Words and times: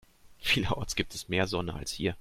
Vielerorts 0.39 0.95
gibt 0.95 1.13
es 1.13 1.29
mehr 1.29 1.45
Sonne 1.45 1.75
als 1.75 1.91
hier. 1.91 2.09